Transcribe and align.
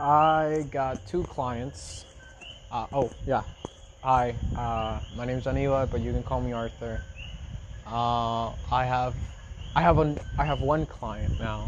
I 0.00 0.64
got 0.70 1.04
two 1.08 1.24
clients. 1.24 2.04
Uh, 2.70 2.86
oh, 2.92 3.10
yeah. 3.26 3.42
Hi, 4.02 4.34
uh, 4.56 5.00
my 5.16 5.24
name's 5.24 5.44
Anila, 5.44 5.90
but 5.90 6.00
you 6.00 6.12
can 6.12 6.22
call 6.22 6.40
me 6.40 6.52
Arthur. 6.52 7.02
Uh, 7.84 8.52
I 8.70 8.84
have, 8.84 9.16
I 9.74 9.82
have 9.82 9.98
an, 9.98 10.18
I 10.38 10.44
have 10.44 10.60
one 10.60 10.86
client 10.86 11.40
now 11.40 11.66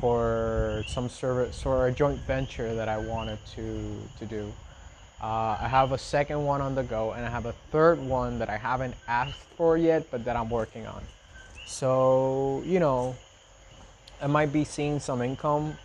for 0.00 0.82
some 0.88 1.08
service 1.08 1.64
or 1.64 1.86
a 1.86 1.92
joint 1.92 2.18
venture 2.22 2.74
that 2.74 2.88
I 2.88 2.98
wanted 2.98 3.38
to 3.54 3.94
to 4.18 4.26
do. 4.26 4.52
Uh, 5.22 5.56
I 5.60 5.68
have 5.68 5.92
a 5.92 5.98
second 5.98 6.44
one 6.44 6.60
on 6.60 6.74
the 6.74 6.82
go, 6.82 7.12
and 7.12 7.24
I 7.24 7.30
have 7.30 7.46
a 7.46 7.52
third 7.70 8.00
one 8.00 8.38
that 8.40 8.48
I 8.48 8.56
haven't 8.56 8.94
asked 9.06 9.38
for 9.56 9.76
yet, 9.76 10.10
but 10.10 10.24
that 10.24 10.34
I'm 10.34 10.50
working 10.50 10.86
on. 10.86 11.02
So 11.66 12.62
you 12.64 12.80
know, 12.80 13.14
I 14.20 14.26
might 14.26 14.52
be 14.52 14.64
seeing 14.64 14.98
some 14.98 15.22
income, 15.22 15.76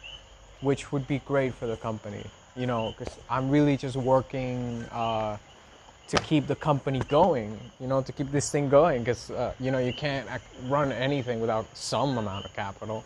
which 0.61 0.91
would 0.91 1.07
be 1.07 1.19
great 1.19 1.53
for 1.53 1.67
the 1.67 1.77
company. 1.77 2.25
You 2.55 2.67
know, 2.67 2.93
because 2.97 3.17
I'm 3.29 3.49
really 3.49 3.75
just 3.75 3.95
working 3.95 4.83
uh, 4.91 5.37
to 6.07 6.17
keep 6.17 6.47
the 6.47 6.55
company 6.55 6.99
going. 7.09 7.59
You 7.79 7.87
know, 7.87 8.01
to 8.01 8.11
keep 8.11 8.31
this 8.31 8.49
thing 8.51 8.69
going, 8.69 8.99
because 8.99 9.31
uh, 9.31 9.53
you 9.59 9.71
know 9.71 9.79
you 9.79 9.93
can't 9.93 10.27
run 10.67 10.91
anything 10.91 11.39
without 11.41 11.65
some 11.75 12.17
amount 12.17 12.45
of 12.45 12.53
capital. 12.53 13.03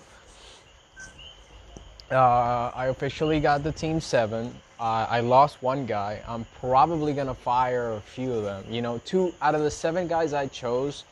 Uh, 2.12 2.72
I 2.76 2.88
officially 2.88 3.40
got 3.40 3.64
the 3.64 3.72
team 3.72 4.00
seven. 4.00 4.54
Uh, 4.80 5.06
I 5.10 5.20
lost 5.20 5.62
one 5.62 5.86
guy. 5.86 6.22
I'm 6.28 6.46
probably 6.60 7.14
gonna 7.14 7.36
fire 7.36 7.92
a 7.92 8.02
few 8.02 8.34
of 8.34 8.44
them. 8.44 8.64
You 8.70 8.82
know, 8.82 9.00
two 9.06 9.34
out 9.42 9.54
of 9.54 9.62
the 9.62 9.70
seven 9.72 10.08
guys 10.08 10.34
I 10.34 10.48
chose, 10.48 11.04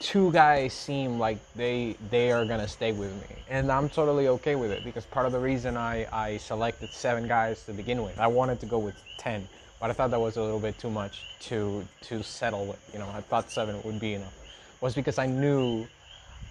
two 0.00 0.32
guys 0.32 0.72
seem 0.72 1.18
like 1.18 1.38
they 1.54 1.96
they 2.10 2.32
are 2.32 2.44
gonna 2.44 2.68
stay 2.68 2.92
with 2.92 3.12
me, 3.14 3.36
and 3.48 3.70
I'm 3.70 3.88
totally 3.88 4.28
okay 4.28 4.54
with 4.54 4.70
it 4.70 4.84
because 4.84 5.04
part 5.06 5.26
of 5.26 5.32
the 5.32 5.40
reason 5.40 5.76
I 5.76 6.06
I 6.12 6.36
selected 6.38 6.92
seven 6.92 7.28
guys 7.28 7.64
to 7.64 7.72
begin 7.72 8.02
with, 8.02 8.18
I 8.18 8.26
wanted 8.26 8.60
to 8.60 8.66
go 8.66 8.78
with 8.78 8.94
ten, 9.16 9.48
but 9.80 9.90
I 9.90 9.92
thought 9.92 10.10
that 10.10 10.20
was 10.20 10.36
a 10.36 10.42
little 10.42 10.60
bit 10.60 10.78
too 10.78 10.90
much 10.90 11.22
to 11.40 11.86
to 12.02 12.22
settle 12.22 12.66
with. 12.66 12.80
You 12.92 12.98
know, 12.98 13.08
I 13.14 13.20
thought 13.20 13.50
seven 13.50 13.82
would 13.84 14.00
be 14.00 14.14
enough. 14.14 14.34
Was 14.80 14.94
because 14.94 15.18
I 15.18 15.26
knew 15.26 15.86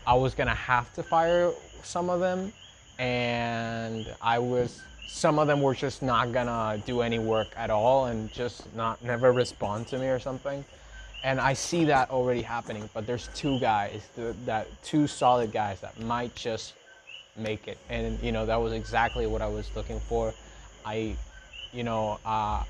I 0.06 0.16
was 0.16 0.34
gonna 0.36 0.56
have 0.56 0.94
to 0.96 1.04
fire 1.04 1.52
some 1.84 2.10
of 2.10 2.20
them 2.20 2.52
and 3.00 4.06
I 4.22 4.40
was 4.40 4.82
some 5.06 5.38
of 5.38 5.48
them 5.48 5.62
were 5.62 5.76
just 5.76 6.02
not 6.02 6.32
gonna 6.32 6.82
do 6.86 7.02
any 7.02 7.20
work 7.20 7.54
at 7.56 7.70
all 7.70 8.06
and 8.06 8.32
just 8.34 8.74
not 8.76 9.04
never 9.04 9.32
respond 9.32 9.88
to 9.88 9.98
me 9.98 10.08
or 10.08 10.20
something. 10.20 10.66
And 11.24 11.40
I 11.40 11.54
see 11.54 11.86
that 11.86 12.10
already 12.10 12.42
happening, 12.42 12.90
but 12.94 13.08
there's 13.08 13.30
two 13.34 13.58
guys 13.60 14.02
that 14.46 14.68
two 14.84 15.08
solid 15.08 15.52
guys 15.54 15.80
that 15.80 16.00
might 16.02 16.36
just 16.36 16.74
make 17.38 17.68
it, 17.68 17.78
and 17.90 18.22
you 18.22 18.32
know 18.32 18.46
that 18.46 18.58
was 18.58 18.74
exactly 18.74 19.26
what 19.26 19.42
I 19.42 19.48
was 19.48 19.72
looking 19.76 20.00
for. 20.02 20.34
I, 20.86 21.16
you 21.72 21.84
know, 21.84 22.20
uh, 22.26 22.64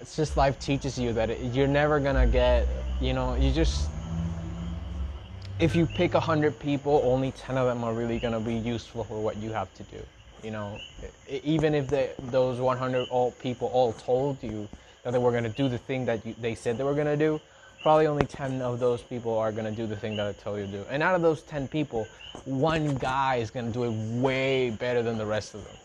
it's 0.00 0.16
just 0.16 0.38
life 0.38 0.58
teaches 0.58 0.98
you 0.98 1.12
that 1.12 1.28
it, 1.28 1.54
you're 1.54 1.68
never 1.68 2.00
gonna 2.00 2.26
get, 2.26 2.66
you 3.02 3.12
know, 3.12 3.34
you 3.34 3.52
just 3.52 3.90
if 5.60 5.76
you 5.76 5.86
pick 5.86 6.14
100 6.14 6.58
people, 6.58 7.02
only 7.04 7.32
10 7.32 7.58
of 7.58 7.66
them 7.66 7.84
are 7.84 7.92
really 7.92 8.18
going 8.18 8.32
to 8.32 8.40
be 8.40 8.54
useful 8.54 9.04
for 9.04 9.20
what 9.20 9.36
you 9.36 9.50
have 9.52 9.72
to 9.74 9.82
do. 9.84 9.98
You 10.42 10.52
know, 10.52 10.80
even 11.44 11.74
if 11.74 11.88
those 12.30 12.58
100 12.58 13.08
all 13.10 13.32
people 13.32 13.68
all 13.68 13.92
told 13.92 14.42
you 14.42 14.66
that 15.02 15.12
they 15.12 15.18
were 15.18 15.30
going 15.30 15.44
to 15.44 15.50
do 15.50 15.68
the 15.68 15.78
thing 15.78 16.04
that 16.06 16.24
you, 16.24 16.34
they 16.40 16.54
said 16.54 16.78
they 16.78 16.84
were 16.84 16.94
going 16.94 17.06
to 17.06 17.16
do, 17.16 17.40
probably 17.82 18.06
only 18.06 18.26
10 18.26 18.60
of 18.60 18.78
those 18.78 19.02
people 19.02 19.38
are 19.38 19.52
going 19.52 19.64
to 19.64 19.70
do 19.70 19.86
the 19.86 19.96
thing 19.96 20.16
that 20.16 20.26
I 20.26 20.32
told 20.32 20.58
you 20.58 20.66
to 20.66 20.72
do. 20.72 20.84
And 20.90 21.02
out 21.02 21.14
of 21.14 21.22
those 21.22 21.42
10 21.42 21.68
people, 21.68 22.06
one 22.44 22.94
guy 22.96 23.36
is 23.36 23.50
going 23.50 23.66
to 23.66 23.72
do 23.72 23.84
it 23.84 24.20
way 24.20 24.70
better 24.70 25.02
than 25.02 25.18
the 25.18 25.26
rest 25.26 25.54
of 25.54 25.64
them. 25.64 25.76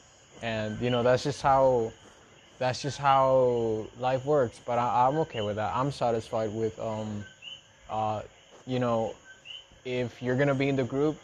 And, 0.42 0.80
you 0.82 0.90
know, 0.90 1.04
that's 1.04 1.24
just 1.24 1.42
how 1.42 1.92
that's 2.58 2.82
just 2.82 2.98
how 2.98 3.86
life 4.00 4.26
works. 4.26 4.60
But 4.66 4.78
I, 4.78 5.08
am 5.08 5.18
okay 5.18 5.42
with 5.42 5.58
that. 5.58 5.76
I'm 5.76 5.92
satisfied 5.92 6.54
with, 6.54 6.80
um, 6.80 7.26
uh, 7.90 8.22
you 8.66 8.80
know, 8.80 9.14
if 9.84 10.22
you're 10.22 10.38
gonna 10.38 10.56
be 10.56 10.70
in 10.70 10.76
the 10.76 10.84
group, 10.84 11.18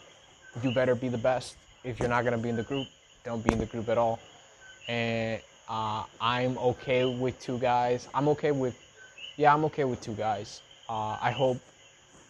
you 0.62 0.74
better 0.74 0.96
be 0.96 1.10
the 1.10 1.18
best. 1.18 1.56
If 1.84 2.00
you're 2.00 2.10
not 2.10 2.24
gonna 2.24 2.38
be 2.38 2.50
in 2.50 2.56
the 2.56 2.64
group, 2.64 2.88
don't 3.24 3.44
be 3.44 3.54
in 3.54 3.60
the 3.60 3.66
group 3.66 3.90
at 3.90 3.98
all. 3.98 4.20
And 4.88 5.42
uh, 5.72 6.04
I'm 6.20 6.58
okay 6.58 7.06
with 7.06 7.40
two 7.40 7.58
guys. 7.58 8.10
I'm 8.14 8.28
okay 8.30 8.52
with, 8.52 8.76
yeah, 9.38 9.54
I'm 9.54 9.64
okay 9.66 9.86
with 9.86 10.02
two 10.02 10.12
guys. 10.14 10.62
Uh, 10.90 11.18
I 11.22 11.32
hope, 11.32 11.60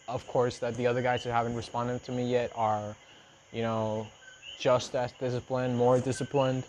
of 0.06 0.24
course, 0.28 0.58
that 0.58 0.76
the 0.76 0.86
other 0.86 1.02
guys 1.02 1.24
who 1.24 1.30
haven't 1.30 1.56
responded 1.56 2.04
to 2.04 2.12
me 2.12 2.30
yet 2.30 2.52
are, 2.54 2.94
you 3.52 3.62
know, 3.62 4.06
just 4.60 4.94
as 4.94 5.10
disciplined, 5.10 5.76
more 5.76 5.98
disciplined. 5.98 6.62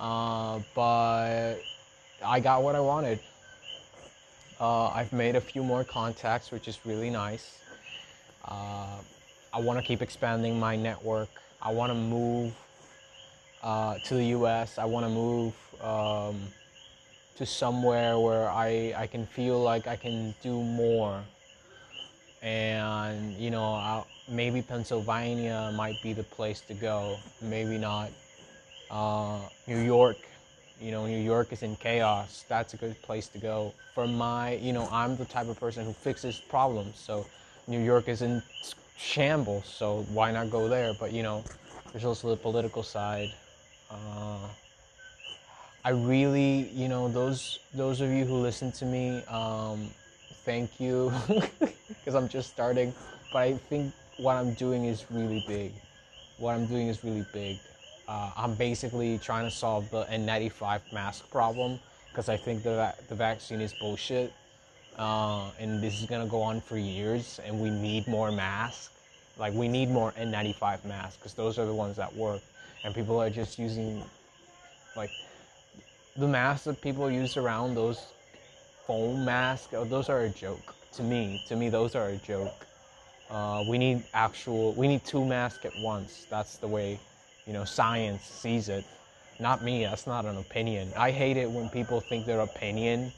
Uh, 0.00 0.58
but 0.74 1.58
I 2.24 2.40
got 2.40 2.64
what 2.64 2.74
I 2.74 2.80
wanted. 2.80 3.20
Uh, 4.58 4.88
I've 4.88 5.12
made 5.12 5.36
a 5.36 5.40
few 5.40 5.62
more 5.62 5.84
contacts, 5.84 6.50
which 6.50 6.66
is 6.66 6.80
really 6.84 7.10
nice. 7.10 7.60
Uh, 8.44 8.96
I 9.54 9.60
want 9.60 9.78
to 9.78 9.84
keep 9.84 10.02
expanding 10.02 10.58
my 10.58 10.74
network. 10.74 11.28
I 11.62 11.70
want 11.70 11.90
to 11.90 11.94
move 11.94 12.52
uh, 13.62 13.96
to 14.06 14.14
the 14.14 14.24
U.S. 14.26 14.78
I 14.78 14.84
want 14.84 15.06
to 15.06 15.10
move 15.10 15.54
um, 15.82 16.40
to 17.36 17.46
somewhere 17.46 18.18
where 18.18 18.50
I, 18.50 18.94
I 18.96 19.06
can 19.06 19.26
feel 19.26 19.60
like 19.60 19.86
I 19.86 19.96
can 19.96 20.34
do 20.42 20.62
more. 20.62 21.22
And, 22.42 23.34
you 23.34 23.50
know, 23.50 23.74
I'll, 23.74 24.06
maybe 24.28 24.62
Pennsylvania 24.62 25.72
might 25.74 26.00
be 26.02 26.12
the 26.12 26.22
place 26.22 26.60
to 26.62 26.74
go. 26.74 27.16
Maybe 27.42 27.78
not. 27.78 28.10
Uh, 28.90 29.40
New 29.66 29.80
York, 29.80 30.16
you 30.80 30.90
know, 30.90 31.06
New 31.06 31.20
York 31.20 31.52
is 31.52 31.62
in 31.62 31.76
chaos. 31.76 32.44
That's 32.48 32.74
a 32.74 32.76
good 32.76 33.00
place 33.02 33.28
to 33.28 33.38
go. 33.38 33.74
For 33.94 34.06
my, 34.06 34.54
you 34.54 34.72
know, 34.72 34.88
I'm 34.90 35.16
the 35.16 35.24
type 35.24 35.48
of 35.48 35.58
person 35.58 35.84
who 35.84 35.92
fixes 35.92 36.40
problems. 36.48 36.98
So 36.98 37.26
New 37.66 37.80
York 37.80 38.08
is 38.08 38.22
in 38.22 38.42
shambles, 38.96 39.66
so 39.66 40.06
why 40.10 40.32
not 40.32 40.50
go 40.50 40.68
there? 40.68 40.92
But 40.98 41.12
you 41.12 41.22
know, 41.22 41.44
there's 41.92 42.04
also 42.04 42.30
the 42.30 42.36
political 42.36 42.82
side. 42.82 43.32
Uh, 43.90 44.46
I 45.84 45.90
really, 45.90 46.70
you 46.74 46.88
know, 46.88 47.08
those 47.08 47.60
those 47.74 48.00
of 48.00 48.10
you 48.10 48.24
who 48.24 48.36
listen 48.36 48.72
to 48.72 48.84
me, 48.84 49.24
um, 49.28 49.88
thank 50.44 50.80
you, 50.80 51.12
because 51.88 52.14
I'm 52.14 52.28
just 52.28 52.50
starting. 52.50 52.94
But 53.32 53.38
I 53.42 53.54
think 53.54 53.92
what 54.16 54.34
I'm 54.34 54.54
doing 54.54 54.84
is 54.84 55.04
really 55.10 55.42
big. 55.46 55.72
What 56.38 56.54
I'm 56.54 56.66
doing 56.66 56.88
is 56.88 57.02
really 57.04 57.26
big. 57.32 57.58
Uh, 58.06 58.30
I'm 58.36 58.54
basically 58.54 59.18
trying 59.18 59.44
to 59.44 59.50
solve 59.50 59.90
the 59.90 60.04
N95 60.04 60.80
mask 60.92 61.30
problem 61.30 61.78
because 62.10 62.28
I 62.28 62.36
think 62.36 62.62
that 62.62 63.06
the 63.08 63.14
vaccine 63.14 63.60
is 63.60 63.72
bullshit 63.72 64.32
uh, 64.98 65.50
and 65.60 65.80
this 65.80 66.00
is 66.00 66.06
gonna 66.06 66.26
go 66.26 66.42
on 66.42 66.60
for 66.60 66.76
years, 66.76 67.40
and 67.44 67.60
we 67.60 67.70
need 67.70 68.06
more 68.08 68.32
masks. 68.32 68.90
Like 69.38 69.54
we 69.54 69.68
need 69.68 69.88
more 69.90 70.12
N95 70.12 70.84
masks 70.84 71.16
because 71.16 71.34
those 71.34 71.58
are 71.58 71.66
the 71.66 71.74
ones 71.74 71.96
that 71.96 72.14
work, 72.16 72.42
and 72.84 72.94
people 72.94 73.20
are 73.20 73.30
just 73.30 73.58
using 73.58 74.02
like 74.96 75.10
the 76.16 76.26
masks 76.26 76.64
that 76.64 76.80
people 76.80 77.10
use 77.10 77.36
around 77.36 77.74
those 77.74 78.12
foam 78.86 79.24
masks. 79.24 79.72
Oh, 79.74 79.84
those 79.84 80.08
are 80.08 80.20
a 80.22 80.28
joke 80.28 80.74
to 80.94 81.02
me. 81.02 81.42
To 81.48 81.56
me, 81.56 81.68
those 81.68 81.94
are 81.94 82.08
a 82.08 82.16
joke. 82.16 82.66
Uh, 83.30 83.64
we 83.68 83.78
need 83.78 84.02
actual. 84.14 84.72
We 84.74 84.88
need 84.88 85.04
two 85.04 85.24
masks 85.24 85.64
at 85.64 85.72
once. 85.78 86.26
That's 86.30 86.56
the 86.56 86.66
way, 86.66 86.98
you 87.46 87.52
know, 87.52 87.64
science 87.64 88.22
sees 88.24 88.68
it. 88.68 88.84
Not 89.38 89.62
me. 89.62 89.84
That's 89.84 90.06
not 90.06 90.24
an 90.24 90.38
opinion. 90.38 90.92
I 90.96 91.10
hate 91.10 91.36
it 91.36 91.50
when 91.50 91.68
people 91.68 92.00
think 92.00 92.26
their 92.26 92.40
opinion 92.40 93.12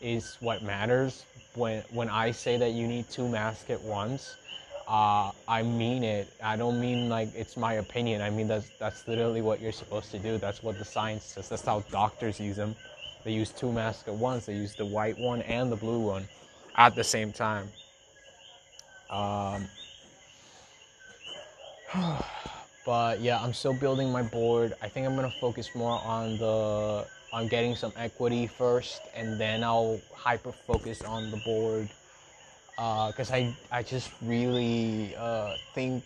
is 0.00 0.36
what 0.40 0.62
matters. 0.62 1.24
When 1.54 1.82
when 1.90 2.08
I 2.08 2.30
say 2.30 2.56
that 2.58 2.70
you 2.70 2.86
need 2.86 3.10
two 3.10 3.28
masks 3.28 3.68
at 3.70 3.82
once, 3.82 4.36
uh, 4.86 5.32
I 5.48 5.62
mean 5.62 6.04
it. 6.04 6.32
I 6.42 6.56
don't 6.56 6.80
mean 6.80 7.08
like 7.08 7.28
it's 7.34 7.56
my 7.56 7.74
opinion. 7.74 8.22
I 8.22 8.30
mean 8.30 8.46
that's 8.46 8.70
that's 8.78 9.06
literally 9.08 9.42
what 9.42 9.60
you're 9.60 9.72
supposed 9.72 10.10
to 10.12 10.18
do. 10.18 10.38
That's 10.38 10.62
what 10.62 10.78
the 10.78 10.84
science 10.84 11.24
says. 11.24 11.48
That's 11.48 11.64
how 11.64 11.80
doctors 11.90 12.38
use 12.38 12.56
them. 12.56 12.76
They 13.24 13.32
use 13.32 13.50
two 13.50 13.72
masks 13.72 14.06
at 14.06 14.14
once. 14.14 14.46
They 14.46 14.54
use 14.54 14.76
the 14.76 14.86
white 14.86 15.18
one 15.18 15.42
and 15.42 15.72
the 15.72 15.76
blue 15.76 15.98
one 15.98 16.28
at 16.76 16.94
the 16.94 17.02
same 17.02 17.32
time. 17.32 17.68
Um, 19.10 19.66
but 22.86 23.20
yeah, 23.20 23.42
I'm 23.42 23.52
still 23.52 23.74
building 23.74 24.12
my 24.12 24.22
board. 24.22 24.74
I 24.80 24.88
think 24.88 25.06
I'm 25.06 25.16
gonna 25.16 25.34
focus 25.40 25.74
more 25.74 26.00
on 26.04 26.38
the 26.38 27.06
on 27.32 27.48
getting 27.48 27.74
some 27.74 27.92
equity 27.96 28.46
first, 28.46 29.00
and 29.16 29.40
then 29.40 29.64
I'll 29.64 30.00
hyper 30.14 30.52
focus 30.52 31.02
on 31.02 31.32
the 31.32 31.38
board 31.38 31.88
because 32.76 33.30
uh, 33.30 33.36
I 33.36 33.56
I 33.72 33.82
just 33.82 34.10
really 34.22 35.14
uh, 35.16 35.56
think 35.74 36.04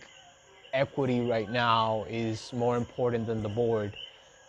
equity 0.73 1.21
right 1.21 1.49
now 1.51 2.05
is 2.09 2.53
more 2.53 2.77
important 2.77 3.27
than 3.27 3.43
the 3.43 3.49
board 3.49 3.97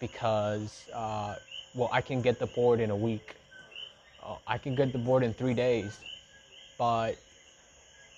because 0.00 0.86
uh, 0.94 1.36
well 1.74 1.90
I 1.92 2.00
can 2.02 2.22
get 2.22 2.38
the 2.38 2.46
board 2.46 2.80
in 2.80 2.90
a 2.90 2.96
week, 2.96 3.36
uh, 4.24 4.36
I 4.46 4.58
can 4.58 4.74
get 4.74 4.92
the 4.92 4.98
board 4.98 5.24
in 5.24 5.34
three 5.34 5.54
days, 5.54 5.98
but 6.78 7.16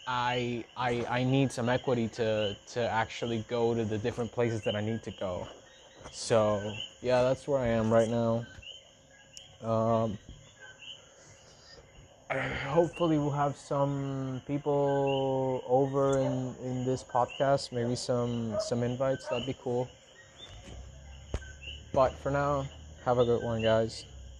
I 0.07 0.65
I 0.77 1.07
I 1.11 1.25
need 1.25 1.53
some 1.53 1.69
equity 1.69 2.09
to 2.11 2.57
to 2.75 2.81
actually 2.91 3.45
go 3.49 3.75
to 3.75 3.85
the 3.85 3.99
different 3.99 4.33
places 4.33 4.63
that 4.65 4.77
I 4.77 4.81
need 4.83 5.03
to 5.05 5.11
go 5.13 5.49
So 6.13 6.75
yeah, 7.03 7.23
that's 7.23 7.49
where 7.49 7.61
I 7.61 7.69
am 7.69 7.93
right 7.93 8.09
now. 8.09 8.47
Um, 9.63 10.19
hopefully 12.69 13.19
we'll 13.19 13.31
have 13.31 13.57
some 13.57 14.41
people 14.47 15.63
over 15.67 16.19
in, 16.19 16.55
in 16.63 16.85
this 16.85 17.03
podcast 17.05 17.73
maybe 17.73 17.97
some 17.97 18.57
some 18.61 18.83
invites. 18.83 19.29
That'd 19.29 19.47
be 19.47 19.57
cool. 19.63 19.89
But 21.93 22.13
for 22.13 22.31
now 22.31 22.67
have 23.05 23.19
a 23.19 23.25
good 23.25 23.43
one 23.43 23.63
guys 23.63 24.05